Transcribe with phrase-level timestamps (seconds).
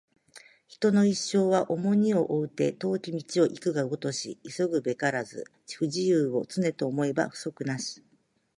[0.67, 5.45] 人の一生は重荷を負うて、遠き道を行くがごとし急ぐべからず
[5.77, 8.03] 不自由を、常と思えば不足なし